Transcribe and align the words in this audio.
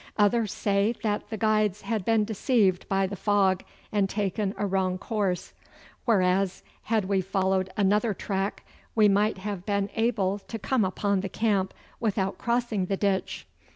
Others 0.17 0.51
say 0.51 0.95
that 1.03 1.29
the 1.29 1.37
guides 1.37 1.81
had 1.83 2.03
been 2.03 2.25
deceived 2.25 2.89
by 2.89 3.05
the 3.05 3.15
fog, 3.15 3.63
and 3.91 4.09
taken 4.09 4.55
a 4.57 4.65
wrong 4.65 4.97
course, 4.97 5.53
whereas, 6.05 6.63
had 6.85 7.05
we 7.05 7.21
followed 7.21 7.69
another 7.77 8.11
track, 8.15 8.65
we 8.95 9.07
might 9.07 9.37
have 9.37 9.63
been 9.63 9.91
able 9.95 10.39
to 10.39 10.57
come 10.57 10.83
upon 10.83 11.19
the 11.19 11.29
camp 11.29 11.71
without 11.99 12.39
crossing 12.39 12.87
the 12.87 12.97
ditch. 12.97 13.45